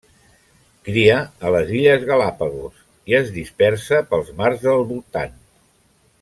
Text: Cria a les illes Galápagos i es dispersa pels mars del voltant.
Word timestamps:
Cria 0.87 1.17
a 1.49 1.51
les 1.55 1.69
illes 1.81 2.07
Galápagos 2.13 2.79
i 3.13 3.17
es 3.21 3.29
dispersa 3.37 4.01
pels 4.15 4.33
mars 4.41 4.65
del 4.67 4.83
voltant. 4.95 5.39